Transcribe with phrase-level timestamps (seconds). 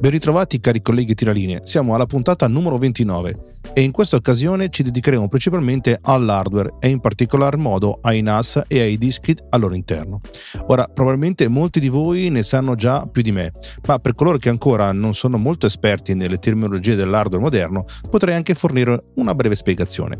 [0.00, 4.82] Ben ritrovati cari colleghi tiralinee, siamo alla puntata numero 29 e in questa occasione ci
[4.82, 10.22] dedicheremo principalmente all'hardware e in particolar modo ai NAS e ai dischi al loro interno.
[10.68, 13.52] Ora, probabilmente molti di voi ne sanno già più di me,
[13.86, 18.54] ma per coloro che ancora non sono molto esperti nelle terminologie dell'hardware moderno, potrei anche
[18.54, 20.18] fornire una breve spiegazione.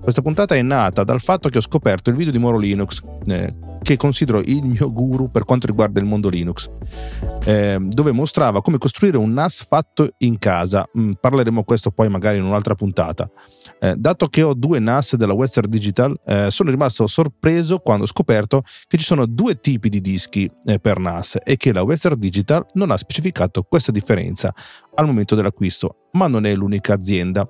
[0.00, 3.54] Questa puntata è nata dal fatto che ho scoperto il video di Moro Linux eh,
[3.82, 6.70] che considero il mio guru per quanto riguarda il mondo Linux,
[7.44, 10.88] eh, dove mostrava come costruire un NAS fatto in casa.
[10.98, 13.30] Mm, parleremo questo poi magari in un'altra puntata.
[13.80, 18.08] Eh, dato che ho due NAS della Western Digital, eh, sono rimasto sorpreso quando ho
[18.08, 22.18] scoperto che ci sono due tipi di dischi eh, per NAS e che la Western
[22.18, 24.52] Digital non ha specificato questa differenza
[24.94, 27.48] al momento dell'acquisto, ma non è l'unica azienda.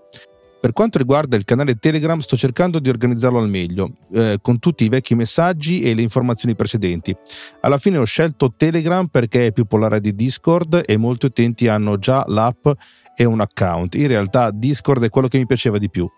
[0.61, 4.85] Per quanto riguarda il canale Telegram sto cercando di organizzarlo al meglio, eh, con tutti
[4.85, 7.17] i vecchi messaggi e le informazioni precedenti.
[7.61, 11.99] Alla fine ho scelto Telegram perché è più polare di Discord e molti utenti hanno
[11.99, 12.67] già l'app
[13.15, 13.95] e un account.
[13.95, 16.09] In realtà Discord è quello che mi piaceva di più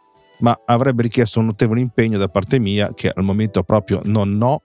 [0.40, 4.60] ma avrebbe richiesto un notevole impegno da parte mia che al momento proprio non ho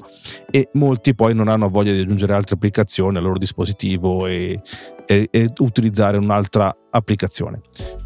[0.49, 4.59] e molti poi non hanno voglia di aggiungere altre applicazioni al loro dispositivo e,
[5.05, 7.61] e, e utilizzare un'altra applicazione.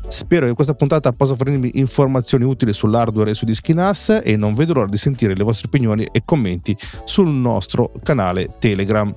[0.08, 4.56] Spero che questa puntata possa fornirmi informazioni utili sull'hardware e su dischi NAS e non
[4.56, 9.14] vedo l'ora di sentire le vostre opinioni e commenti sul nostro canale Telegram.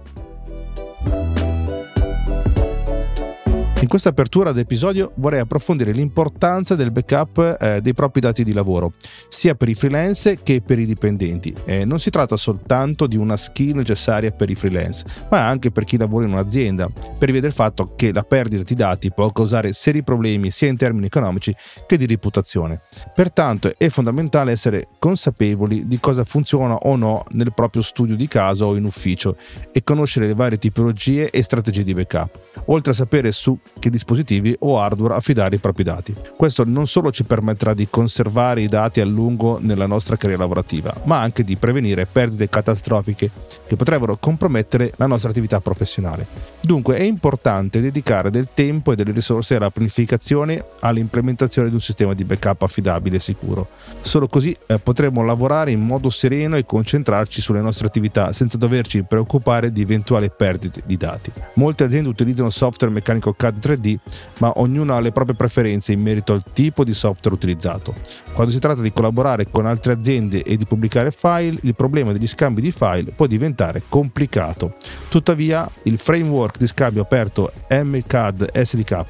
[3.82, 8.92] In questa apertura d'episodio vorrei approfondire l'importanza del backup eh, dei propri dati di lavoro,
[9.28, 11.52] sia per i freelance che per i dipendenti.
[11.64, 15.82] Eh, non si tratta soltanto di una skill necessaria per i freelance, ma anche per
[15.82, 16.88] chi lavora in un'azienda,
[17.18, 20.76] per via del fatto che la perdita di dati può causare seri problemi sia in
[20.76, 21.52] termini economici
[21.84, 22.82] che di reputazione.
[23.12, 28.64] Pertanto è fondamentale essere consapevoli di cosa funziona o no nel proprio studio di casa
[28.64, 29.36] o in ufficio
[29.72, 34.54] e conoscere le varie tipologie e strategie di backup, oltre a sapere su che dispositivi
[34.60, 36.14] o hardware affidare i propri dati.
[36.36, 40.94] Questo non solo ci permetterà di conservare i dati a lungo nella nostra carriera lavorativa,
[41.04, 43.30] ma anche di prevenire perdite catastrofiche
[43.66, 46.26] che potrebbero compromettere la nostra attività professionale.
[46.60, 52.14] Dunque è importante dedicare del tempo e delle risorse alla pianificazione, all'implementazione di un sistema
[52.14, 53.68] di backup affidabile e sicuro.
[54.00, 59.02] Solo così eh, potremo lavorare in modo sereno e concentrarci sulle nostre attività senza doverci
[59.02, 61.32] preoccupare di eventuali perdite di dati.
[61.54, 63.96] Molte aziende utilizzano software meccanico CAD 3D,
[64.38, 67.94] ma ognuno ha le proprie preferenze in merito al tipo di software utilizzato.
[68.32, 72.26] Quando si tratta di collaborare con altre aziende e di pubblicare file, il problema degli
[72.26, 74.74] scambi di file può diventare complicato.
[75.08, 79.04] Tuttavia, il framework di scambio aperto MCAD SDK,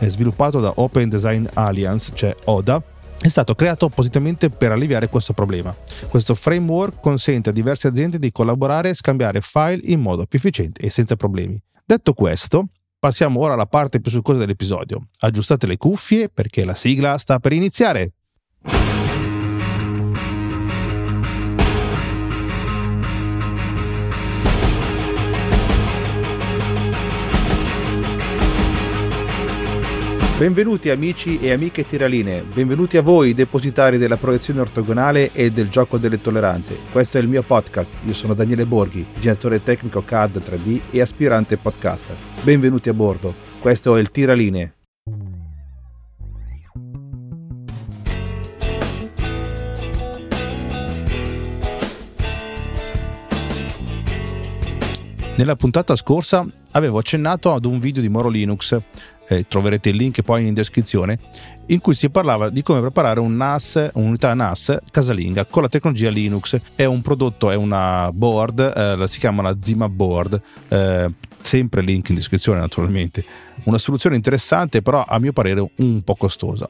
[0.00, 2.82] sviluppato da Open Design Alliance, cioè ODA,
[3.20, 5.76] è stato creato appositamente per alleviare questo problema.
[6.08, 10.82] Questo framework consente a diverse aziende di collaborare e scambiare file in modo più efficiente
[10.82, 11.60] e senza problemi.
[11.84, 12.68] Detto questo,
[13.00, 15.06] Passiamo ora alla parte più succosa dell'episodio.
[15.20, 18.14] Aggiustate le cuffie perché la sigla sta per iniziare.
[30.38, 35.98] Benvenuti amici e amiche tiraline, benvenuti a voi depositari della proiezione ortogonale e del gioco
[35.98, 36.78] delle tolleranze.
[36.92, 41.56] Questo è il mio podcast, io sono Daniele Borghi, direttore tecnico CAD 3D e aspirante
[41.56, 42.14] podcaster.
[42.42, 44.74] Benvenuti a bordo, questo è il Tiraline.
[55.36, 58.80] Nella puntata scorsa avevo accennato ad un video di Moro Linux
[59.28, 61.18] eh, troverete il link poi in descrizione,
[61.66, 66.10] in cui si parlava di come preparare un NAS, un'unità NAS casalinga con la tecnologia
[66.10, 66.58] Linux.
[66.74, 72.08] È un prodotto, è una board, eh, si chiama la Zima Board, eh, sempre link
[72.08, 73.24] in descrizione naturalmente.
[73.64, 76.68] Una soluzione interessante, però a mio parere un po' costosa.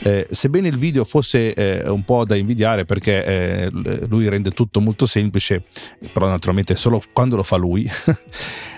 [0.00, 3.70] Eh, sebbene il video fosse eh, un po' da invidiare perché eh,
[4.08, 5.64] lui rende tutto molto semplice,
[6.12, 7.90] però naturalmente solo quando lo fa lui.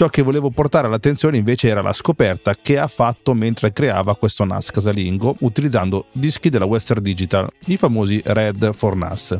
[0.00, 4.46] Ciò che volevo portare all'attenzione invece era la scoperta che ha fatto mentre creava questo
[4.46, 9.38] NAS casalingo utilizzando dischi della Western Digital, i famosi Red for NAS.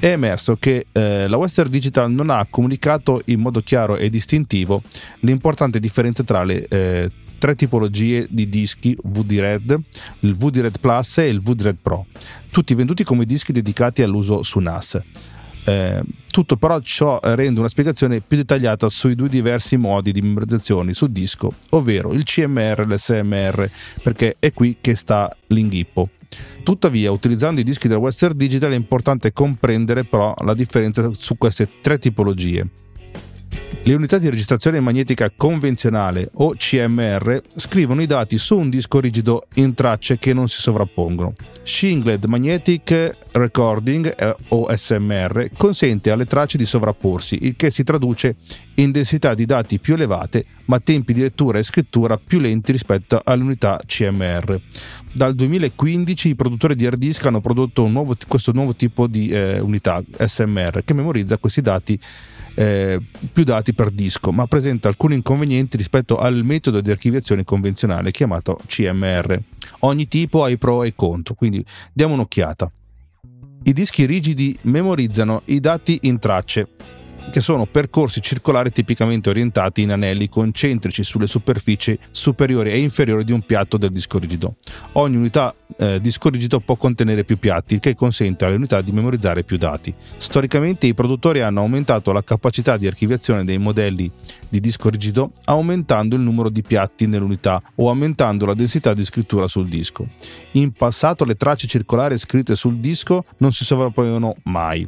[0.00, 4.80] È emerso che eh, la Western Digital non ha comunicato in modo chiaro e distintivo
[5.20, 9.78] l'importante differenza tra le eh, tre tipologie di dischi VD-Red,
[10.20, 12.06] il VD-Red Plus e il VD-Red Pro,
[12.50, 14.98] tutti venduti come dischi dedicati all'uso su NAS.
[15.64, 20.92] Eh, tutto però ciò rende una spiegazione più dettagliata sui due diversi modi di memorizzazione
[20.92, 23.70] su disco, ovvero il CMR e l'SMR,
[24.02, 26.08] perché è qui che sta l'inghippo.
[26.62, 31.68] Tuttavia, utilizzando i dischi della Western Digital è importante comprendere però la differenza su queste
[31.80, 32.66] tre tipologie.
[33.84, 39.48] Le unità di registrazione magnetica convenzionale o CMR scrivono i dati su un disco rigido
[39.54, 41.32] in tracce che non si sovrappongono.
[41.64, 48.36] Shingled Magnetic Recording eh, o SMR consente alle tracce di sovrapporsi, il che si traduce
[48.74, 53.20] in densità di dati più elevate ma tempi di lettura e scrittura più lenti rispetto
[53.24, 54.60] alle unità CMR.
[55.12, 59.58] Dal 2015 i produttori di hard disk hanno prodotto nuovo, questo nuovo tipo di eh,
[59.58, 61.98] unità SMR che memorizza questi dati
[62.54, 63.00] eh,
[63.32, 68.58] più dati per disco, ma presenta alcuni inconvenienti rispetto al metodo di archiviazione convenzionale chiamato
[68.66, 69.40] CMR.
[69.80, 72.70] Ogni tipo ha i pro e i contro, quindi diamo un'occhiata.
[73.64, 76.68] I dischi rigidi memorizzano i dati in tracce,
[77.30, 83.32] che sono percorsi circolari tipicamente orientati in anelli concentrici sulle superfici superiori e inferiori di
[83.32, 84.56] un piatto del disco rigido.
[84.92, 88.92] Ogni unità eh, disco rigido può contenere più piatti, il che consente alle unità di
[88.92, 89.92] memorizzare più dati.
[90.16, 94.10] Storicamente i produttori hanno aumentato la capacità di archiviazione dei modelli
[94.48, 99.48] di disco rigido aumentando il numero di piatti nell'unità o aumentando la densità di scrittura
[99.48, 100.06] sul disco.
[100.52, 104.86] In passato le tracce circolari scritte sul disco non si sovrapponevano mai.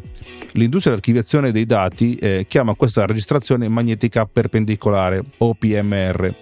[0.52, 6.34] L'industria dell'archiviazione dei dati eh, chiama questa registrazione magnetica perpendicolare o PMR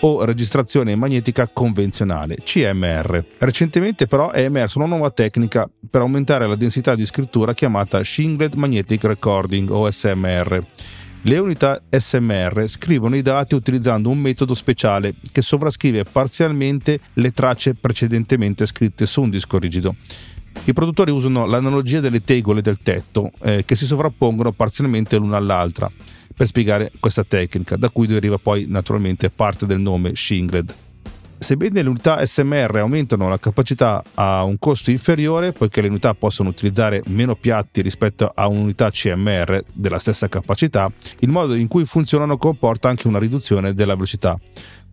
[0.00, 3.24] o registrazione magnetica convenzionale, CMR.
[3.38, 8.54] Recentemente però è emersa una nuova tecnica per aumentare la densità di scrittura chiamata Shingled
[8.54, 10.64] Magnetic Recording o SMR.
[11.22, 17.74] Le unità SMR scrivono i dati utilizzando un metodo speciale che sovrascrive parzialmente le tracce
[17.74, 19.96] precedentemente scritte su un disco rigido.
[20.64, 25.90] I produttori usano l'analogia delle tegole del tetto eh, che si sovrappongono parzialmente l'una all'altra
[26.38, 30.74] per spiegare questa tecnica, da cui deriva poi naturalmente parte del nome Shingled.
[31.40, 36.48] Sebbene le unità SMR aumentano la capacità a un costo inferiore, poiché le unità possono
[36.48, 40.90] utilizzare meno piatti rispetto a un'unità CMR della stessa capacità,
[41.20, 44.36] il modo in cui funzionano comporta anche una riduzione della velocità.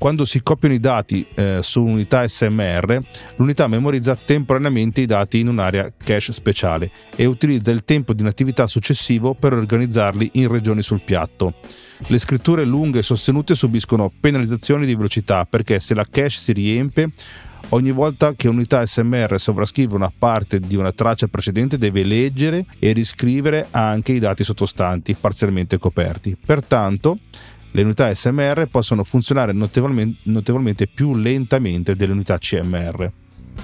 [0.06, 3.00] Quando si copiano i dati eh, su un'unità SMR,
[3.38, 8.68] l'unità memorizza temporaneamente i dati in un'area cache speciale e utilizza il tempo di inattività
[8.68, 11.56] successivo per organizzarli in regioni sul piatto.
[12.06, 17.10] Le scritture lunghe e sostenute subiscono penalizzazioni di velocità perché se la cache si riempie,
[17.70, 22.92] Ogni volta che un'unità SMR sovrascrive una parte di una traccia precedente deve leggere e
[22.92, 26.38] riscrivere anche i dati sottostanti parzialmente coperti.
[26.46, 27.18] Pertanto,
[27.76, 33.12] le unità SMR possono funzionare notevolmente, notevolmente più lentamente delle unità CMR.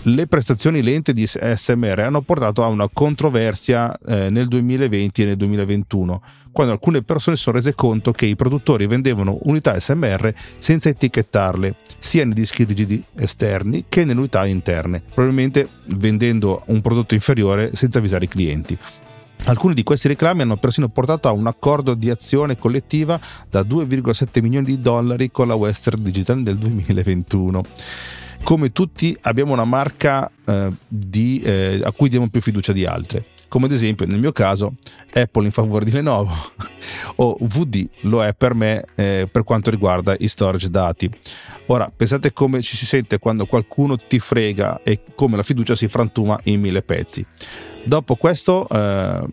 [0.04, 5.38] Le prestazioni lente di SMR hanno portato a una controversia eh, nel 2020 e nel
[5.38, 6.22] 2021,
[6.52, 11.76] quando alcune persone si sono rese conto che i produttori vendevano unità SMR senza etichettarle,
[11.98, 18.00] sia nei dischi rigidi esterni che nelle unità interne, probabilmente vendendo un prodotto inferiore senza
[18.00, 18.78] avvisare i clienti.
[19.46, 24.42] Alcuni di questi reclami hanno persino portato a un accordo di azione collettiva da 2,7
[24.42, 27.64] milioni di dollari con la Western Digital nel 2021.
[28.44, 33.26] Come tutti abbiamo una marca eh, di, eh, a cui diamo più fiducia di altre,
[33.48, 34.74] come ad esempio nel mio caso
[35.14, 36.34] Apple in favore di Lenovo
[37.18, 41.10] o VD lo è per me eh, per quanto riguarda i storage dati.
[41.68, 45.88] Ora pensate come ci si sente quando qualcuno ti frega e come la fiducia si
[45.88, 47.26] frantuma in mille pezzi.
[47.84, 49.26] Dopo questo, eh,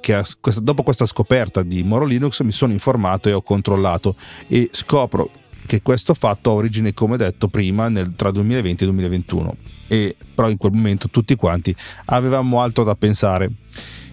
[0.00, 0.22] che,
[0.60, 4.16] dopo questa scoperta di Moro Linux mi sono informato e ho controllato
[4.48, 5.30] e scopro
[5.66, 9.56] che questo fatto ha origine, come detto prima, nel, tra 2020 e 2021.
[9.88, 11.74] E, però in quel momento tutti quanti
[12.06, 13.50] avevamo altro da pensare.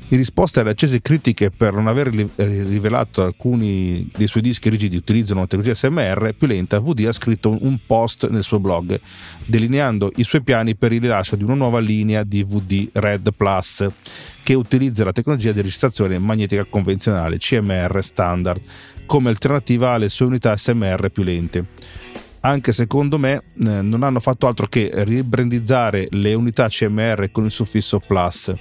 [0.10, 5.40] In risposta alle accese critiche per non aver rivelato alcuni dei suoi dischi rigidi utilizzano
[5.40, 9.00] una tecnologia SMR più lenta, VD ha scritto un post nel suo blog
[9.46, 13.88] delineando i suoi piani per il rilascio di una nuova linea di VD Red Plus
[14.44, 18.62] che utilizza la tecnologia di registrazione magnetica convenzionale CMR standard
[19.08, 21.66] come alternativa alle sue unità SMR più lente.
[22.42, 23.42] Anche secondo me eh,
[23.82, 28.54] non hanno fatto altro che ribrandizzare le unità CMR con il suffisso plus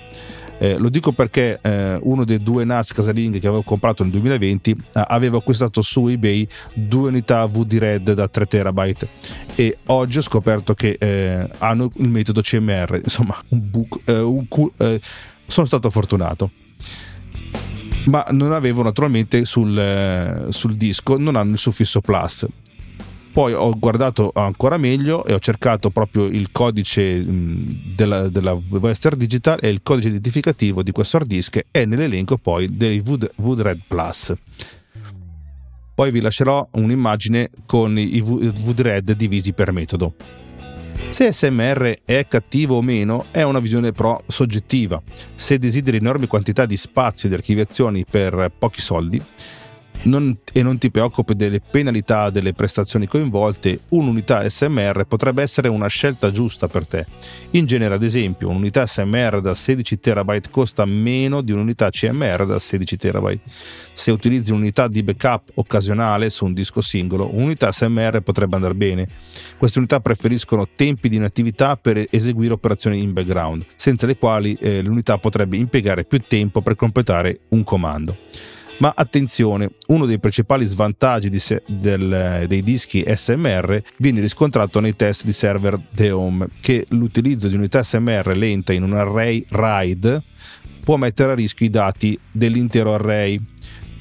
[0.63, 4.71] eh, lo dico perché eh, uno dei due NAS casalinghe che avevo comprato nel 2020
[4.71, 9.09] eh, aveva acquistato su eBay due unità VD Red da 3 terabyte
[9.57, 14.47] e oggi ho scoperto che eh, hanno il metodo CMR, insomma un buco, eh, un
[14.47, 14.73] cu-
[15.47, 16.53] sono stato fortunato
[18.05, 22.47] ma non avevo naturalmente sul, sul, disco, non hanno il suffisso plus.
[23.33, 29.59] Poi ho guardato ancora meglio e ho cercato proprio il codice della, della Western Digital
[29.63, 34.35] e il codice identificativo di questo hard disk è nell'elenco poi dei Wood, Woodred Plus.
[35.95, 40.15] Poi vi lascerò un'immagine con i Woodred divisi per metodo.
[41.09, 45.01] Se SMR è cattivo o meno è una visione però soggettiva.
[45.35, 49.23] Se desideri enormi quantità di spazio di archiviazioni per pochi soldi,
[50.05, 55.87] non, e non ti preoccupi delle penalità delle prestazioni coinvolte, un'unità SMR potrebbe essere una
[55.87, 57.07] scelta giusta per te.
[57.51, 62.59] In genere, ad esempio, un'unità SMR da 16 TB costa meno di un'unità CMR da
[62.59, 63.39] 16 TB.
[63.93, 69.07] Se utilizzi un'unità di backup occasionale su un disco singolo, un'unità SMR potrebbe andare bene.
[69.59, 74.83] Queste unità preferiscono tempi di inattività per eseguire operazioni in background, senza le quali eh,
[74.83, 78.17] l'unità potrebbe impiegare più tempo per completare un comando.
[78.79, 85.25] Ma attenzione, uno dei principali svantaggi se- del, dei dischi SMR viene riscontrato nei test
[85.25, 90.23] di server The Home, che l'utilizzo di unità SMR lenta in un array RAID
[90.83, 93.41] può mettere a rischio i dati dell'intero array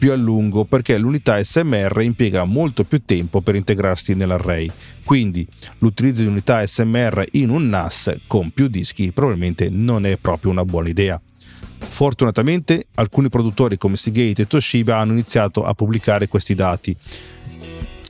[0.01, 4.67] più a lungo perché l'unità SMR impiega molto più tempo per integrarsi nell'array.
[5.03, 5.47] Quindi
[5.77, 10.65] l'utilizzo di unità SMR in un NAS con più dischi probabilmente non è proprio una
[10.65, 11.21] buona idea.
[11.83, 16.95] Fortunatamente alcuni produttori come Seagate e Toshiba hanno iniziato a pubblicare questi dati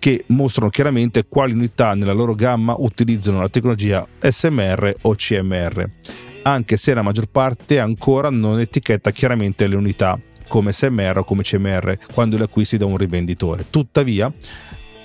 [0.02, 5.88] che mostrano chiaramente quali unità nella loro gamma utilizzano la tecnologia SMR o CMR,
[6.42, 11.44] anche se la maggior parte ancora non etichetta chiaramente le unità come SMR o come
[11.44, 13.68] CMR quando le acquisti da un rivenditore.
[13.70, 14.34] Tuttavia,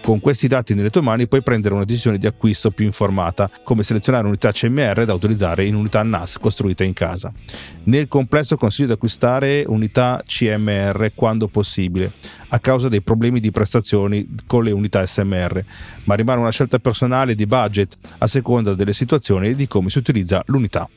[0.06, 3.82] con questi dati nelle tue mani puoi prendere una decisione di acquisto più informata, come
[3.82, 7.32] selezionare unità CMR da utilizzare in unità NAS costruita in casa.
[7.86, 12.12] Nel complesso consiglio di acquistare unità CMR quando possibile,
[12.50, 15.64] a causa dei problemi di prestazioni con le unità SMR,
[16.04, 19.98] ma rimane una scelta personale di budget a seconda delle situazioni e di come si
[19.98, 20.88] utilizza l'unità.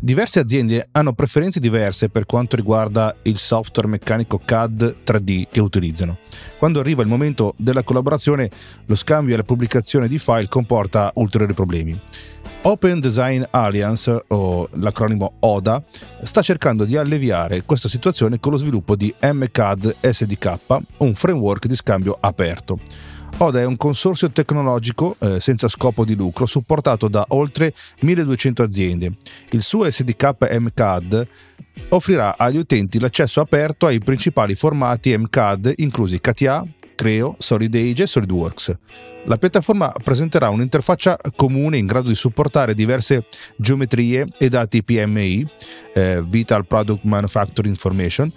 [0.00, 6.18] Diverse aziende hanno preferenze diverse per quanto riguarda il software meccanico CAD 3D che utilizzano.
[6.56, 8.48] Quando arriva il momento della collaborazione,
[8.86, 12.00] lo scambio e la pubblicazione di file comporta ulteriori problemi.
[12.62, 15.82] Open Design Alliance, o l'acronimo ODA,
[16.22, 20.56] sta cercando di alleviare questa situazione con lo sviluppo di MCAD SDK,
[20.98, 22.78] un framework di scambio aperto.
[23.40, 29.12] ODA è un consorzio tecnologico eh, senza scopo di lucro supportato da oltre 1200 aziende.
[29.50, 31.28] Il suo SDK MCAD
[31.90, 36.66] offrirà agli utenti l'accesso aperto ai principali formati MCAD inclusi CATIA,
[36.96, 38.76] Creo, SolidAge e SolidWorks.
[39.26, 43.24] La piattaforma presenterà un'interfaccia comune in grado di supportare diverse
[43.56, 45.46] geometrie e dati PMI,
[45.94, 48.32] eh, Vital Product Manufacturing Information,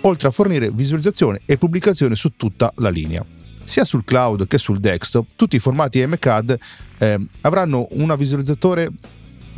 [0.00, 3.24] oltre a fornire visualizzazione e pubblicazione su tutta la linea
[3.64, 6.58] sia sul cloud che sul desktop, tutti i formati MCAD
[6.98, 8.90] eh, avranno un visualizzatore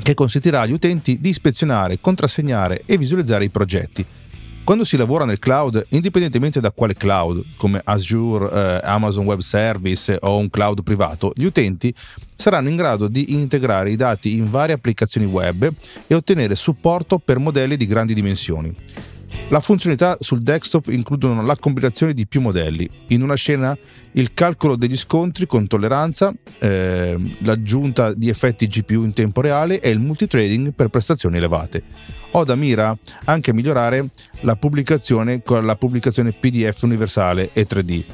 [0.03, 4.05] che consentirà agli utenti di ispezionare, contrassegnare e visualizzare i progetti.
[4.65, 10.17] Quando si lavora nel cloud, indipendentemente da quale cloud, come Azure, eh, Amazon Web Service
[10.23, 11.95] o un cloud privato, gli utenti
[12.35, 15.71] saranno in grado di integrare i dati in varie applicazioni web
[16.07, 18.75] e ottenere supporto per modelli di grandi dimensioni.
[19.49, 22.89] La funzionalità sul desktop includono la combinazione di più modelli.
[23.09, 23.77] In una scena
[24.13, 29.91] il calcolo degli scontri con tolleranza, eh, l'aggiunta di effetti GPU in tempo reale e
[29.91, 31.83] il multitrading per prestazioni elevate.
[32.33, 34.09] Oda mira anche a migliorare
[34.41, 38.05] la pubblicazione con la pubblicazione PDF universale e 3D.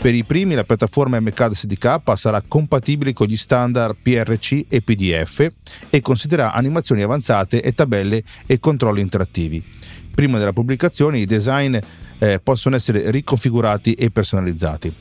[0.00, 5.46] Per i primi la piattaforma MCAD SDK sarà compatibile con gli standard PRC e PDF
[5.90, 9.78] e considererà animazioni avanzate e tabelle e controlli interattivi
[10.14, 11.76] prima della pubblicazione i design
[12.18, 14.92] eh, possono essere riconfigurati e personalizzati.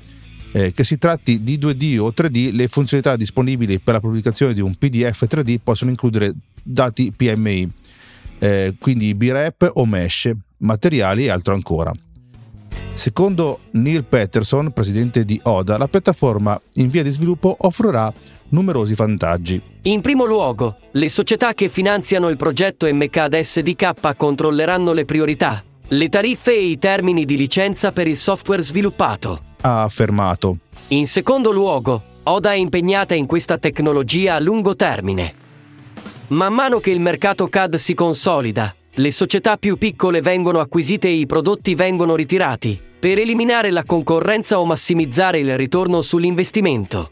[0.51, 4.61] Eh, che si tratti di 2D o 3D, le funzionalità disponibili per la pubblicazione di
[4.61, 7.71] un PDF 3D possono includere dati PMI,
[8.39, 11.91] eh, quindi BREP o mesh, materiali e altro ancora.
[12.93, 18.11] Secondo Neil Peterson, presidente di ODA, la piattaforma in via di sviluppo offrirà
[18.49, 19.68] numerosi vantaggi.
[19.83, 26.09] In primo luogo, le società che finanziano il progetto MCAD SDK controlleranno le priorità, le
[26.09, 29.41] tariffe e i termini di licenza per il software sviluppato.
[29.61, 30.57] Ha affermato.
[30.89, 35.33] In secondo luogo, Oda è impegnata in questa tecnologia a lungo termine.
[36.27, 41.13] Man mano che il mercato CAD si consolida, le società più piccole vengono acquisite e
[41.13, 47.11] i prodotti vengono ritirati, per eliminare la concorrenza o massimizzare il ritorno sull'investimento.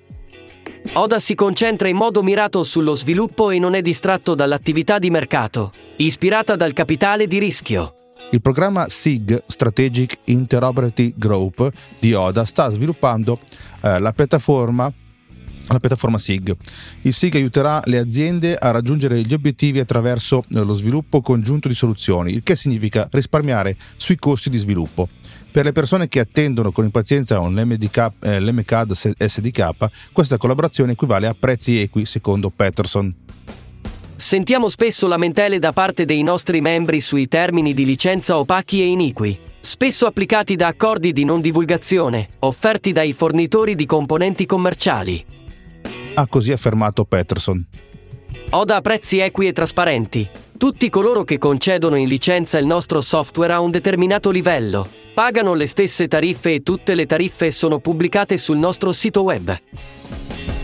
[0.94, 5.72] Oda si concentra in modo mirato sullo sviluppo e non è distratto dall'attività di mercato,
[5.98, 7.94] ispirata dal capitale di rischio.
[8.32, 13.40] Il programma SIG Strategic Interoperability Group di Oda sta sviluppando
[13.82, 14.92] eh, la piattaforma
[15.68, 16.56] alla piattaforma SIG.
[17.02, 22.34] Il SIG aiuterà le aziende a raggiungere gli obiettivi attraverso lo sviluppo congiunto di soluzioni,
[22.34, 25.10] il che significa risparmiare sui costi di sviluppo.
[25.52, 29.70] Per le persone che attendono con impazienza un MDK, eh, l'MCAD SDK,
[30.12, 33.14] questa collaborazione equivale a prezzi equi secondo Peterson.
[34.16, 39.40] Sentiamo spesso lamentele da parte dei nostri membri sui termini di licenza opachi e iniqui,
[39.60, 45.37] spesso applicati da accordi di non divulgazione, offerti dai fornitori di componenti commerciali.
[46.20, 47.64] Ha così affermato Peterson.
[48.50, 50.28] Oda prezzi equi e trasparenti.
[50.58, 55.68] Tutti coloro che concedono in licenza il nostro software a un determinato livello pagano le
[55.68, 59.56] stesse tariffe e tutte le tariffe sono pubblicate sul nostro sito web.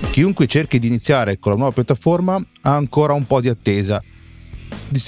[0.10, 4.02] Chiunque cerchi di iniziare con la nuova piattaforma ha ancora un po' di attesa.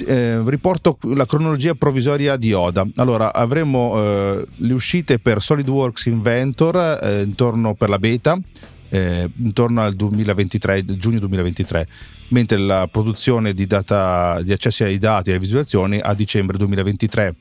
[0.05, 2.87] Eh, riporto la cronologia provvisoria di Oda.
[2.97, 8.37] Allora, avremo eh, le uscite per SolidWorks Inventor eh, intorno per la beta,
[8.89, 11.87] eh, intorno al 2023, giugno 2023,
[12.29, 17.35] mentre la produzione di, data, di accessi ai dati e alle visualizzazioni a dicembre 2023.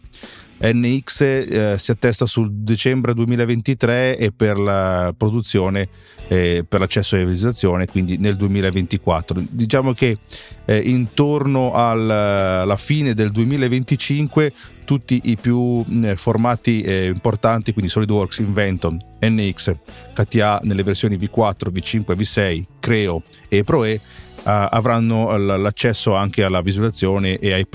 [0.73, 5.89] NX eh, si attesta sul dicembre 2023 e per la produzione
[6.29, 10.19] eh, per l'accesso alla visualizzazione quindi nel 2024 diciamo che
[10.65, 14.53] eh, intorno al, alla fine del 2025
[14.85, 19.75] tutti i più eh, formati importanti quindi SolidWorks, Inventon, NX,
[20.13, 23.99] KTA nelle versioni V4, V5, V6, Creo e ProE
[24.45, 27.67] avranno l'accesso anche alla visualizzazione e ai,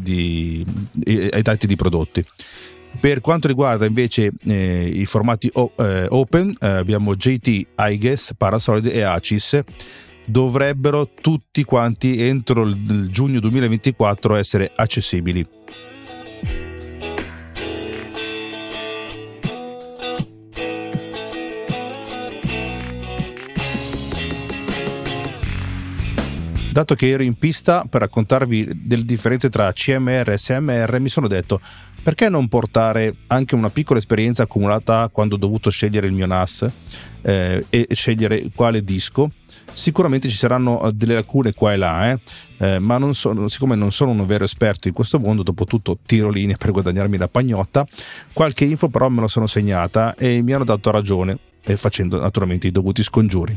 [0.00, 0.64] di,
[1.30, 2.24] ai dati di prodotti.
[2.98, 8.86] Per quanto riguarda invece eh, i formati o, eh, open, eh, abbiamo JT, iGuess, Parasolid
[8.86, 9.62] e ACIS.
[10.26, 15.46] Dovrebbero tutti quanti entro il giugno 2024 essere accessibili.
[26.74, 31.28] Dato che ero in pista per raccontarvi delle differenze tra CMR e SMR, mi sono
[31.28, 31.60] detto
[32.02, 36.66] perché non portare anche una piccola esperienza accumulata quando ho dovuto scegliere il mio NAS
[37.22, 39.30] eh, e scegliere quale disco?
[39.72, 42.18] Sicuramente ci saranno eh, delle lacune qua e là, eh?
[42.58, 45.98] Eh, ma non sono, siccome non sono un vero esperto in questo mondo, dopo tutto
[46.04, 47.86] tiro linee per guadagnarmi la pagnotta,
[48.32, 51.38] qualche info però me la sono segnata e mi hanno dato ragione,
[51.76, 53.56] facendo naturalmente i dovuti scongiuri.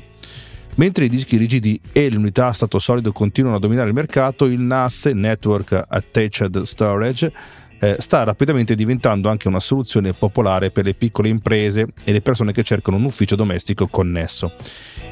[0.77, 4.45] Mentre i dischi rigidi e le unità a stato solido continuano a dominare il mercato,
[4.45, 7.31] il NAS, Network Attached Storage,
[7.79, 12.51] eh, sta rapidamente diventando anche una soluzione popolare per le piccole imprese e le persone
[12.51, 14.51] che cercano un ufficio domestico connesso.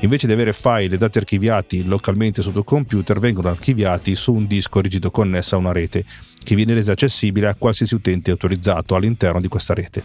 [0.02, 4.46] Invece di avere file e dati archiviati localmente sul tuo computer, vengono archiviati su un
[4.46, 6.06] disco rigido connesso a una rete,
[6.44, 10.04] che viene resa accessibile a qualsiasi utente autorizzato all'interno di questa rete.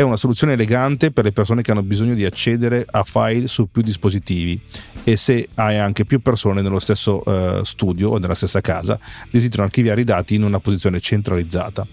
[0.00, 3.70] È una soluzione elegante per le persone che hanno bisogno di accedere a file su
[3.70, 4.58] più dispositivi
[5.04, 8.98] e se hai anche più persone nello stesso uh, studio o nella stessa casa,
[9.30, 11.86] desiderano archiviare i dati in una posizione centralizzata.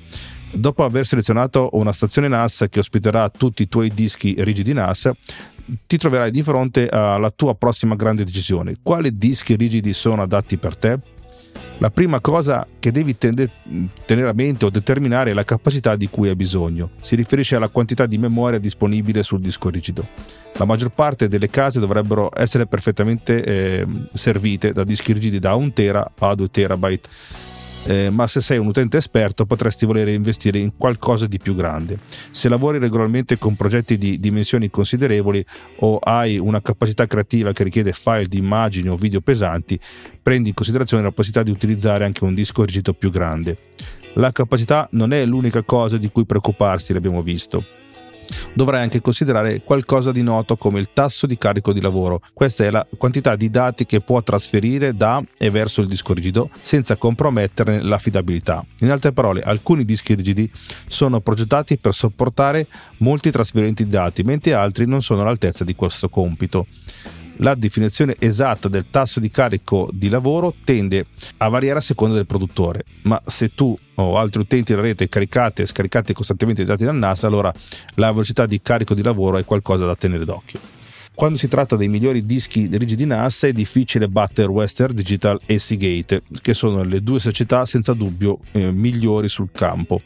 [0.53, 5.11] Dopo aver selezionato una stazione NAS che ospiterà tutti i tuoi dischi rigidi NAS,
[5.85, 8.77] ti troverai di fronte alla tua prossima grande decisione.
[8.81, 10.97] Quali dischi rigidi sono adatti per te?
[11.79, 13.49] La prima cosa che devi tende,
[14.05, 16.91] tenere a mente o determinare è la capacità di cui hai bisogno.
[17.01, 20.05] Si riferisce alla quantità di memoria disponibile sul disco rigido.
[20.53, 25.73] La maggior parte delle case dovrebbero essere perfettamente eh, servite da dischi rigidi da 1
[25.73, 27.09] tera a 2 terabyte
[27.85, 31.99] eh, ma se sei un utente esperto potresti volere investire in qualcosa di più grande.
[32.31, 35.45] Se lavori regolarmente con progetti di dimensioni considerevoli
[35.79, 39.79] o hai una capacità creativa che richiede file di immagini o video pesanti,
[40.21, 43.57] prendi in considerazione la possibilità di utilizzare anche un disco rigido più grande.
[44.13, 47.76] La capacità non è l'unica cosa di cui preoccuparsi, l'abbiamo visto
[48.53, 52.21] dovrai anche considerare qualcosa di noto come il tasso di carico di lavoro.
[52.33, 56.49] Questa è la quantità di dati che può trasferire da e verso il disco rigido
[56.61, 58.65] senza comprometterne l'affidabilità.
[58.79, 60.49] In altre parole, alcuni dischi rigidi
[60.87, 66.09] sono progettati per sopportare molti trasferimenti di dati, mentre altri non sono all'altezza di questo
[66.09, 66.65] compito
[67.38, 71.06] la definizione esatta del tasso di carico di lavoro tende
[71.38, 75.63] a variare a seconda del produttore, ma se tu o altri utenti della rete caricate
[75.63, 77.52] e scaricate costantemente i dati dal NAS, allora
[77.95, 80.60] la velocità di carico di lavoro è qualcosa da tenere d'occhio.
[81.15, 86.21] Quando si tratta dei migliori dischi rigidi NAS è difficile battere Western Digital e Seagate,
[86.41, 90.00] che sono le due società senza dubbio eh, migliori sul campo.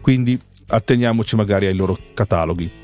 [0.00, 2.81] Quindi atteniamoci magari ai loro cataloghi.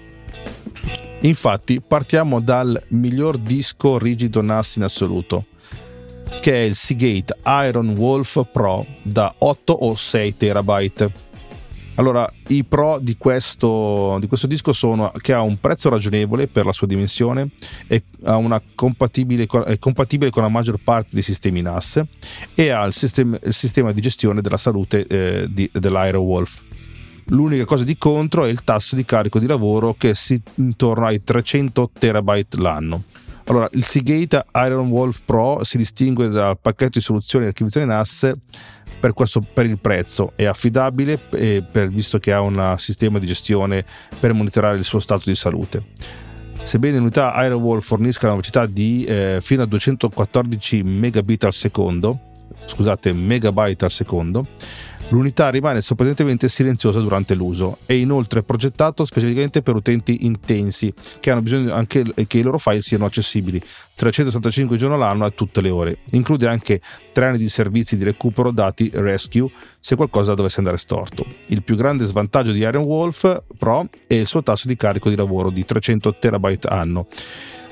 [1.23, 5.47] Infatti partiamo dal miglior disco rigido NAS in assoluto,
[6.41, 11.27] che è il Seagate Iron Wolf Pro da 8 o 6 terabyte.
[11.97, 16.65] Allora, i pro di questo, di questo, disco sono che ha un prezzo ragionevole per
[16.65, 17.49] la sua dimensione,
[17.89, 18.01] è,
[18.77, 22.01] compatibile, è compatibile, con la maggior parte dei sistemi NAS
[22.55, 26.67] e ha il sistema, il sistema di gestione della salute eh, di, dell'Aerowolf.
[27.29, 31.23] L'unica cosa di contro è il tasso di carico di lavoro che si intorno ai
[31.23, 33.03] 300 terabyte l'anno.
[33.45, 38.33] Allora, il Seagate Iron Wolf Pro si distingue dal pacchetto di soluzioni di archiviazione NAS
[38.99, 43.85] per, questo, per il prezzo, è affidabile per, visto che ha un sistema di gestione
[44.19, 45.85] per monitorare il suo stato di salute.
[46.63, 52.19] Sebbene l'unità Aerowall fornisca una velocità di eh, fino a 214 megabit al secondo,
[52.67, 54.47] scusate, megabyte al secondo,
[55.11, 57.79] L'unità rimane sorprendentemente silenziosa durante l'uso.
[57.87, 62.83] È inoltre progettato specificamente per utenti intensi che hanno bisogno anche che i loro file
[62.83, 63.59] siano accessibili
[63.95, 65.99] 365 giorni all'anno a tutte le ore.
[66.11, 71.25] Include anche tre anni di servizi di recupero dati rescue se qualcosa dovesse andare storto.
[71.47, 75.17] Il più grande svantaggio di Iron Wolf Pro è il suo tasso di carico di
[75.17, 77.07] lavoro di 300 terabyte anno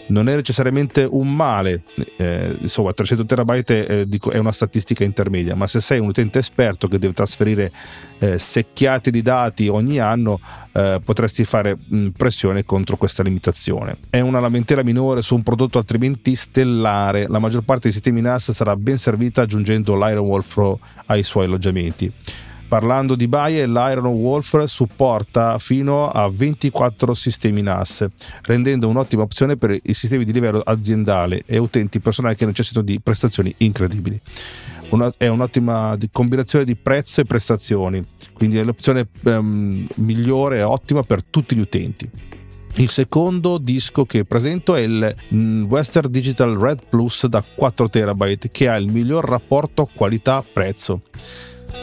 [0.09, 1.83] non è necessariamente un male,
[2.17, 6.89] eh, insomma 300 terabyte è, è, una statistica intermedia, ma se sei un utente esperto
[6.89, 7.73] che deve trasferire
[8.19, 10.41] eh, secchiate di dati ogni anno,
[10.73, 13.97] eh, potresti fare mh, pressione contro questa limitazione.
[14.09, 18.53] È una lamentela minore su un prodotto altrimenti stellare, la maggior parte dei sistemi NAS
[18.53, 22.13] sarà ben servita aggiungendo l'Iron Wolf Pro ai suoi alloggiamenti.
[22.69, 28.05] Parlando di Baie, l'Iron Wolf supporta fino a 24 sistemi NAS,
[28.43, 32.99] rendendo un'ottima opzione per i sistemi di livello aziendale e utenti personali che necessitano di
[33.01, 34.21] prestazioni incredibili.
[34.91, 38.03] Una, è un'ottima combinazione di prezzo e prestazioni,
[38.33, 42.11] quindi è l'opzione um, migliore e ottima per tutti gli utenti.
[42.79, 48.49] Il secondo disco che presento è il mm, Western Digital Red Plus da 4 TB
[48.51, 51.03] che ha il miglior rapporto qualità-prezzo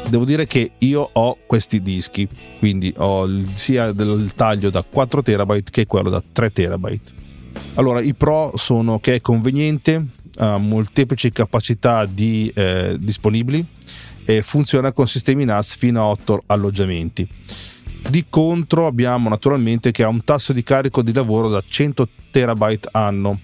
[0.10, 2.28] devo dire che io ho questi dischi,
[2.60, 7.12] quindi ho sia il taglio da 4 terabyte che quello da 3 terabyte.
[7.76, 10.06] Allora, i pro sono che è conveniente,
[10.38, 13.66] ha molteplici capacità di, eh, disponibili
[14.26, 17.28] e funziona con sistemi NAS fino a 8 alloggiamenti.
[18.10, 22.90] Di contro abbiamo naturalmente che ha un tasso di carico di lavoro da 100 terabyte
[22.92, 23.40] anno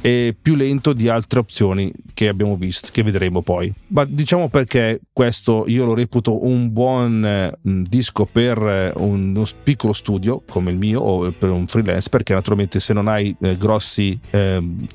[0.00, 3.72] e più lento di altre opzioni che abbiamo visto, che vedremo poi.
[3.88, 9.92] Ma diciamo perché questo io lo reputo un buon eh, disco per eh, uno piccolo
[9.92, 14.18] studio come il mio o per un freelance, perché naturalmente se non hai eh, grossi
[14.30, 14.86] ehm,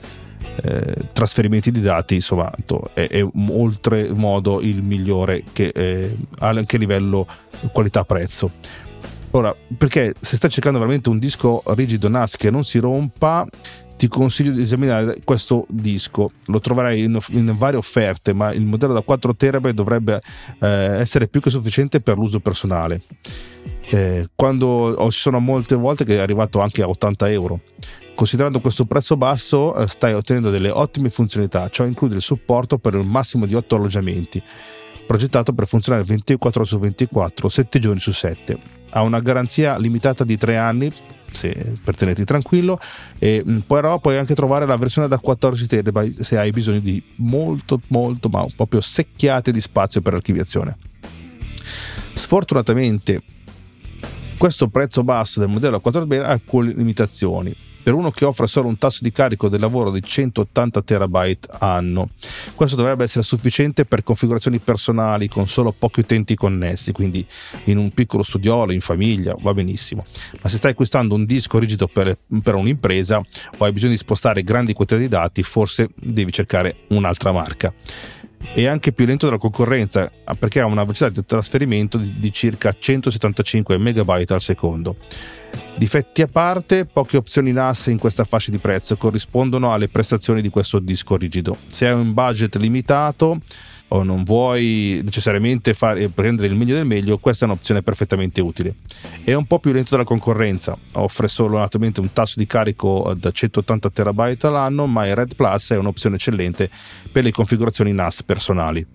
[0.63, 2.51] eh, trasferimenti di dati, insomma,
[2.93, 7.27] è, è oltremodo il migliore che eh, anche a livello
[7.71, 8.51] qualità-prezzo.
[9.31, 13.45] Ora, perché se stai cercando veramente un disco rigido NAS che non si rompa,
[13.97, 16.31] ti consiglio di esaminare questo disco.
[16.45, 20.21] Lo troverai in, in varie offerte, ma il modello da 4 TB dovrebbe
[20.59, 23.01] eh, essere più che sufficiente per l'uso personale.
[23.89, 27.61] Eh, quando ci sono molte volte che è arrivato anche a 80 euro.
[28.15, 31.69] Considerando questo prezzo basso, eh, stai ottenendo delle ottime funzionalità.
[31.69, 34.41] Ciò include il supporto per un massimo di 8 alloggiamenti,
[35.05, 38.57] progettato per funzionare 24 ore su 24, 7 giorni su 7.
[38.91, 40.93] Ha una garanzia limitata di 3 anni
[41.35, 42.79] se, per tenerti tranquillo.
[43.19, 47.01] E, mm, però puoi anche trovare la versione da 14 TB se hai bisogno di
[47.17, 50.77] molto, molto, ma proprio secchiate di spazio per archiviazione.
[52.13, 53.21] Sfortunatamente,
[54.37, 58.47] questo prezzo basso del modello a 4 TB ha alcune limitazioni per uno che offre
[58.47, 62.09] solo un tasso di carico del lavoro di 180 terabyte anno.
[62.55, 67.23] Questo dovrebbe essere sufficiente per configurazioni personali con solo pochi utenti connessi, quindi
[67.65, 70.03] in un piccolo studiolo, in famiglia, va benissimo.
[70.41, 74.41] Ma se stai acquistando un disco rigido per, per un'impresa o hai bisogno di spostare
[74.41, 77.71] grandi quantità di dati, forse devi cercare un'altra marca
[78.53, 82.73] è anche più lento della concorrenza perché ha una velocità di trasferimento di, di circa
[82.77, 84.97] 175 MB al secondo.
[85.75, 90.49] Difetti a parte, poche opzioni NAS in questa fascia di prezzo corrispondono alle prestazioni di
[90.49, 91.57] questo disco rigido.
[91.67, 93.39] Se hai un budget limitato
[93.89, 98.75] o non vuoi necessariamente fare, prendere il meglio del meglio, questa è un'opzione perfettamente utile.
[99.23, 103.31] È un po' più lento della concorrenza, offre solo naturalmente un tasso di carico da
[103.31, 106.69] 180 TB all'anno, ma il Red Plus è un'opzione eccellente
[107.11, 108.85] per le configurazioni NAS personali.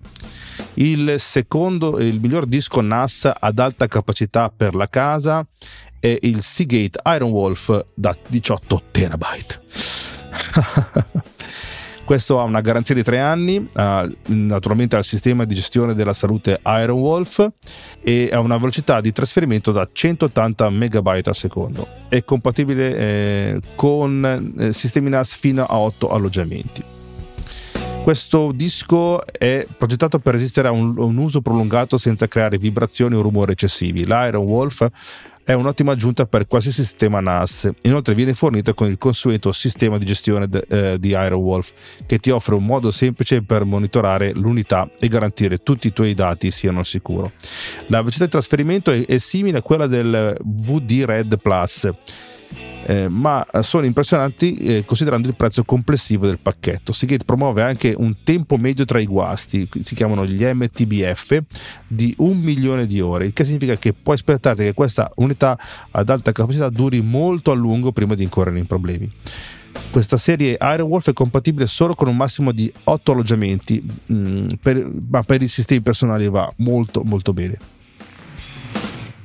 [0.75, 5.45] Il secondo, il miglior disco NAS ad alta capacità per la casa
[5.99, 9.61] è il Seagate Iron Wolf da 18 terabyte.
[12.11, 16.59] Questo ha una garanzia di tre anni, uh, naturalmente al sistema di gestione della salute
[16.65, 17.49] Iron Wolf
[18.01, 21.87] e ha una velocità di trasferimento da 180 MB al secondo.
[22.09, 26.83] È compatibile eh, con eh, sistemi NAS fino a 8 alloggiamenti.
[28.03, 33.21] Questo disco è progettato per resistere a un, un uso prolungato senza creare vibrazioni o
[33.21, 34.05] rumori eccessivi.
[34.05, 34.85] L'Iron Wolf
[35.43, 37.69] è un'ottima aggiunta per qualsiasi sistema NAS.
[37.83, 41.73] Inoltre viene fornito con il consueto sistema di gestione de, eh, di Wolf,
[42.05, 46.51] che ti offre un modo semplice per monitorare l'unità e garantire tutti i tuoi dati
[46.51, 47.31] siano al sicuro.
[47.87, 51.89] La velocità di trasferimento è, è simile a quella del VD Red Plus
[52.85, 56.93] eh, ma sono impressionanti eh, considerando il prezzo complessivo del pacchetto.
[56.93, 61.41] Seagate promuove anche un tempo medio tra i guasti, si chiamano gli MTBF,
[61.87, 65.57] di un milione di ore, il che significa che puoi aspettarti che questa unità
[65.91, 69.11] ad alta capacità duri molto a lungo prima di incorrere in problemi.
[69.89, 74.91] Questa serie Ironwolf è compatibile solo con un massimo di 8 alloggiamenti, mh, mm, per,
[75.09, 77.57] ma per i sistemi personali va molto molto bene.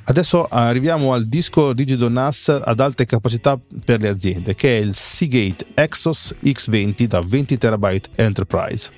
[0.09, 4.95] Adesso arriviamo al disco rigido NAS ad alte capacità per le aziende, che è il
[4.95, 8.93] Seagate Exos X20 da 20 TB Enterprise.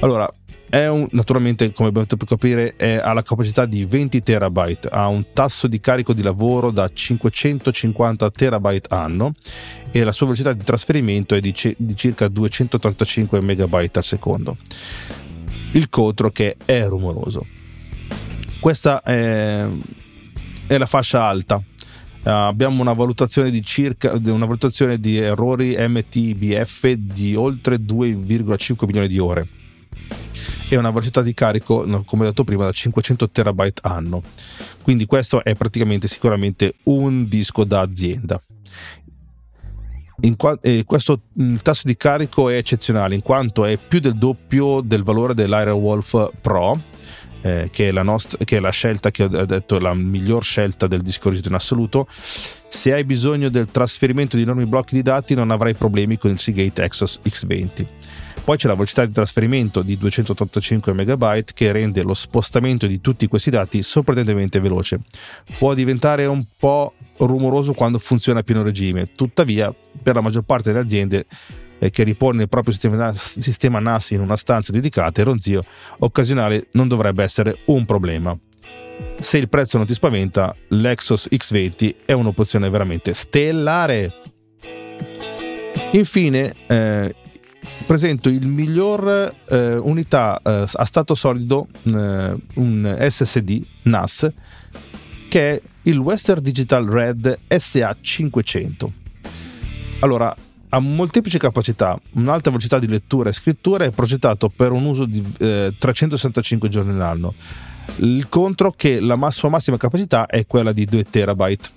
[0.00, 0.26] Allora,
[0.70, 5.26] è un, naturalmente, come abbiamo per capire, ha la capacità di 20 TB, ha un
[5.34, 9.34] tasso di carico di lavoro da 550 TB anno
[9.90, 14.56] e la sua velocità di trasferimento è di, di circa 235 MB al secondo.
[15.72, 17.46] Il contro che è rumoroso.
[18.60, 19.66] Questa è
[20.66, 21.56] è la fascia alta.
[21.56, 29.06] Uh, abbiamo una valutazione di circa una valutazione di errori MTBF di oltre 2,5 milioni
[29.06, 29.48] di ore
[30.68, 34.22] e una velocità di carico, come detto prima, da 500 terabyte anno.
[34.82, 38.40] Quindi questo è praticamente sicuramente un disco da azienda.
[40.36, 44.80] Qua- eh, questo il tasso di carico è eccezionale in quanto è più del doppio
[44.80, 46.80] del valore dell'Iron Wolf Pro
[47.42, 50.86] eh, che, è la nostra, che è la scelta che ho detto la miglior scelta
[50.86, 52.06] del disco rigido in assoluto.
[52.10, 56.38] Se hai bisogno del trasferimento di enormi blocchi di dati non avrai problemi con il
[56.38, 57.86] Seagate Exos X20.
[58.46, 63.26] Poi c'è la velocità di trasferimento di 285 MB che rende lo spostamento di tutti
[63.26, 65.00] questi dati sorprendentemente veloce.
[65.58, 70.70] Può diventare un po' rumoroso quando funziona a pieno regime, tuttavia per la maggior parte
[70.70, 71.26] delle aziende
[71.78, 75.64] eh, che ripone il proprio sistema, sistema NAS in una stanza dedicata e ronzio
[75.98, 78.36] occasionale non dovrebbe essere un problema.
[79.20, 84.12] Se il prezzo non ti spaventa, l'Exos X20 è un'opzione veramente stellare.
[85.92, 87.14] Infine, eh,
[87.86, 94.30] presento il miglior eh, unità eh, a stato solido, eh, un SSD NAS,
[95.28, 98.88] che è il Western Digital Red SA500.
[100.00, 100.34] Allora,
[100.76, 105.24] ha molteplici capacità, un'alta velocità di lettura e scrittura è progettato per un uso di
[105.38, 107.34] eh, 365 giorni all'anno.
[107.96, 111.70] Il contro che la sua massima capacità è quella di 2 terabyte.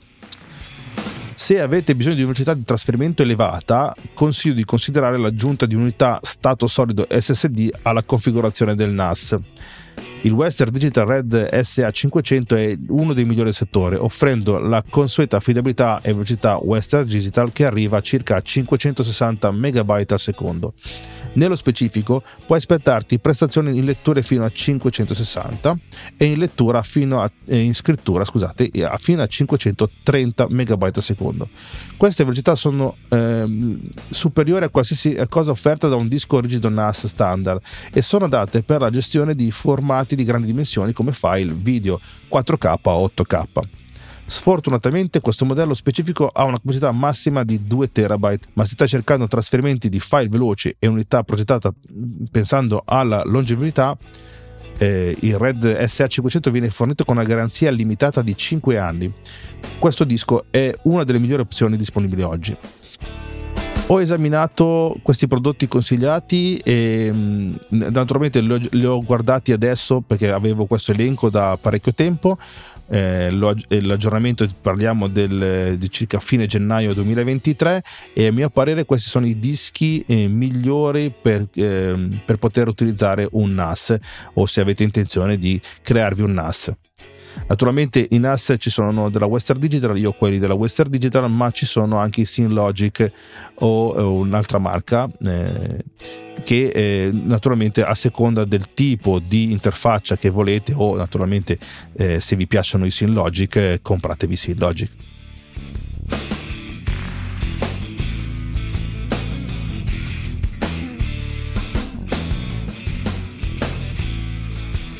[1.33, 6.67] Se avete bisogno di velocità di trasferimento elevata, consiglio di considerare l'aggiunta di unità stato
[6.67, 9.37] solido SSD alla configurazione del NAS.
[10.21, 16.01] Il Western Digital Red SA500 è uno dei migliori del settore, offrendo la consueta affidabilità
[16.01, 20.73] e velocità Western Digital che arriva a circa 560 MB al secondo.
[21.33, 25.79] Nello specifico, puoi aspettarti prestazioni in lettura fino a 560
[26.17, 31.49] e in lettura fino a in scrittura, scusate, fino a 530 MB al secondo.
[31.97, 33.79] Queste velocità sono ehm,
[34.09, 37.61] superiori a qualsiasi cosa offerta da un disco rigido NAS standard
[37.93, 42.75] e sono adatte per la gestione di formati di grandi dimensioni come file video 4K
[42.83, 43.43] o 8K.
[44.25, 49.27] Sfortunatamente questo modello specifico ha una capacità massima di 2 TB, ma si sta cercando
[49.27, 51.73] trasferimenti di file veloci e unità progettata
[52.29, 53.97] pensando alla longevità,
[54.77, 59.11] eh, il Red SA500 viene fornito con una garanzia limitata di 5 anni.
[59.79, 62.55] Questo disco è una delle migliori opzioni disponibili oggi.
[63.91, 70.31] Ho esaminato questi prodotti consigliati e mm, naturalmente li ho, li ho guardati adesso perché
[70.31, 72.37] avevo questo elenco da parecchio tempo
[72.89, 79.27] eh, l'aggiornamento parliamo del, di circa fine gennaio 2023 e a mio parere questi sono
[79.27, 83.95] i dischi eh, migliori per, eh, per poter utilizzare un NAS
[84.33, 86.71] o se avete intenzione di crearvi un NAS.
[87.47, 91.51] Naturalmente i NAS ci sono della Western Digital, io ho quelli della Western Digital, ma
[91.51, 93.11] ci sono anche i SynLogic
[93.55, 95.83] o, o un'altra marca eh,
[96.43, 101.57] che eh, naturalmente a seconda del tipo di interfaccia che volete o naturalmente
[101.93, 104.91] eh, se vi piacciono i SynLogic eh, compratevi SynLogic.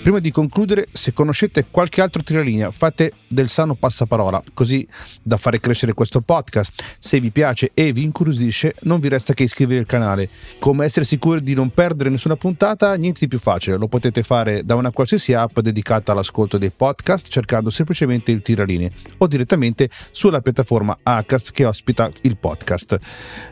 [0.02, 4.88] Prima di concludere, se conoscete qualche altro tiralinea, fate del sano passaparola, così
[5.22, 6.84] da fare crescere questo podcast.
[7.00, 10.30] Se vi piace e vi incuriosisce, non vi resta che iscrivervi al canale.
[10.58, 12.96] Come essere sicuri di non perdere nessuna puntata?
[12.96, 17.28] Niente di più facile, lo potete fare da una qualsiasi app dedicata all'ascolto dei podcast,
[17.28, 22.98] cercando semplicemente il tiralinee o direttamente sulla piattaforma Acast che ospita il podcast.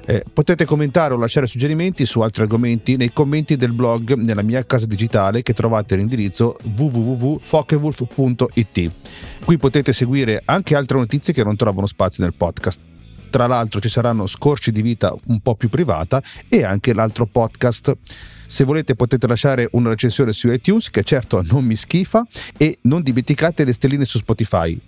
[0.05, 4.65] Eh, potete commentare o lasciare suggerimenti su altri argomenti nei commenti del blog nella mia
[4.65, 8.91] casa digitale che trovate all'indirizzo l'indirizzo www.fokewolf.it.
[9.43, 12.79] Qui potete seguire anche altre notizie che non trovano spazio nel podcast.
[13.29, 17.97] Tra l'altro ci saranno scorci di vita un po' più privata e anche l'altro podcast.
[18.45, 23.01] Se volete potete lasciare una recensione su iTunes che certo non mi schifa e non
[23.01, 24.79] dimenticate le stelline su Spotify.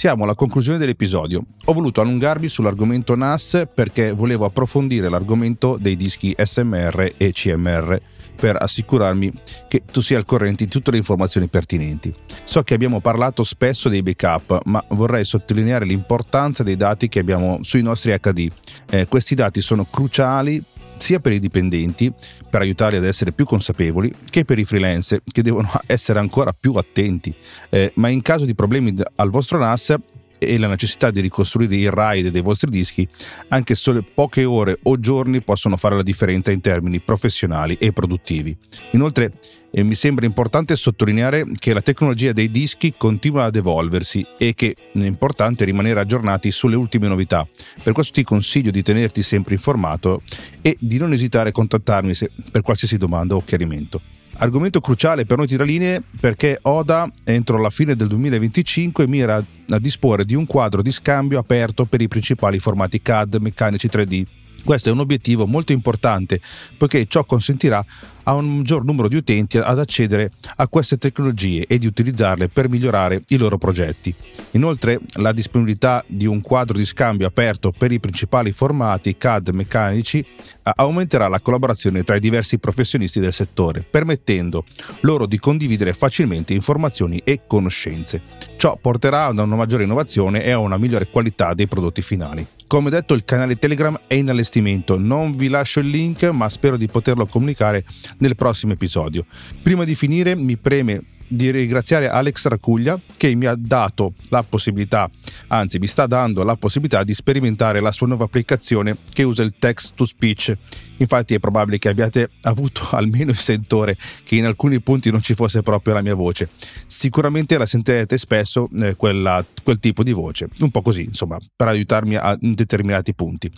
[0.00, 1.44] Siamo alla conclusione dell'episodio.
[1.66, 8.00] Ho voluto allungarmi sull'argomento NAS perché volevo approfondire l'argomento dei dischi SMR e CMR
[8.34, 9.30] per assicurarmi
[9.68, 12.14] che tu sia al corrente di tutte le informazioni pertinenti.
[12.44, 17.58] So che abbiamo parlato spesso dei backup, ma vorrei sottolineare l'importanza dei dati che abbiamo
[17.60, 18.48] sui nostri HD.
[18.88, 20.64] Eh, questi dati sono cruciali
[21.00, 22.12] sia per i dipendenti,
[22.48, 26.74] per aiutarli ad essere più consapevoli, che per i freelance, che devono essere ancora più
[26.74, 27.34] attenti.
[27.68, 29.96] Eh, ma in caso di problemi al vostro NAS
[30.40, 33.06] e la necessità di ricostruire il RAID dei vostri dischi,
[33.48, 38.56] anche solo poche ore o giorni possono fare la differenza in termini professionali e produttivi.
[38.92, 39.32] Inoltre,
[39.70, 44.74] e mi sembra importante sottolineare che la tecnologia dei dischi continua ad evolversi e che
[44.92, 47.46] è importante rimanere aggiornati sulle ultime novità.
[47.82, 50.22] Per questo ti consiglio di tenerti sempre informato
[50.60, 52.14] e di non esitare a contattarmi
[52.50, 54.00] per qualsiasi domanda o chiarimento.
[54.42, 60.24] Argomento cruciale per noi tiralinee perché Oda entro la fine del 2025 mira a disporre
[60.24, 64.24] di un quadro di scambio aperto per i principali formati CAD meccanici 3D
[64.64, 66.40] questo è un obiettivo molto importante
[66.74, 67.84] poiché ciò consentirà
[68.30, 72.68] a un maggior numero di utenti ad accedere a queste tecnologie e di utilizzarle per
[72.68, 74.14] migliorare i loro progetti.
[74.52, 80.24] Inoltre la disponibilità di un quadro di scambio aperto per i principali formati CAD meccanici
[80.62, 84.64] aumenterà la collaborazione tra i diversi professionisti del settore, permettendo
[85.00, 88.22] loro di condividere facilmente informazioni e conoscenze.
[88.56, 92.46] Ciò porterà ad una maggiore innovazione e a una migliore qualità dei prodotti finali.
[92.70, 94.96] Come detto, il canale Telegram è in allestimento.
[94.96, 97.84] Non vi lascio il link, ma spero di poterlo comunicare
[98.20, 99.26] nel prossimo episodio.
[99.62, 101.00] Prima di finire, mi preme
[101.30, 105.08] di ringraziare Alex Racuglia che mi ha dato la possibilità,
[105.46, 109.54] anzi mi sta dando la possibilità di sperimentare la sua nuova applicazione che usa il
[109.58, 110.52] text to speech.
[110.96, 115.34] Infatti è probabile che abbiate avuto almeno il sentore che in alcuni punti non ci
[115.34, 116.48] fosse proprio la mia voce.
[116.86, 121.68] Sicuramente la sentirete spesso eh, quella, quel tipo di voce, un po' così, insomma, per
[121.68, 123.50] aiutarmi a determinati punti.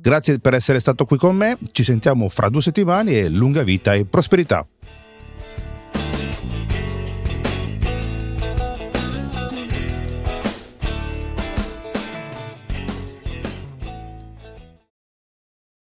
[0.00, 3.92] Grazie per essere stato qui con me, ci sentiamo fra due settimane e lunga vita
[3.92, 4.66] e prosperità.